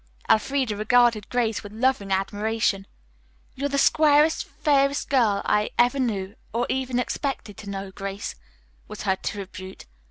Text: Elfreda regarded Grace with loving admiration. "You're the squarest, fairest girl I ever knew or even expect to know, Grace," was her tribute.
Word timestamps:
Elfreda 0.27 0.75
regarded 0.75 1.29
Grace 1.29 1.61
with 1.61 1.71
loving 1.71 2.11
admiration. 2.11 2.87
"You're 3.53 3.69
the 3.69 3.77
squarest, 3.77 4.45
fairest 4.47 5.11
girl 5.11 5.43
I 5.45 5.69
ever 5.77 5.99
knew 5.99 6.33
or 6.53 6.65
even 6.69 6.97
expect 6.97 7.55
to 7.55 7.69
know, 7.69 7.91
Grace," 7.91 8.33
was 8.87 9.03
her 9.03 9.15
tribute. 9.15 9.85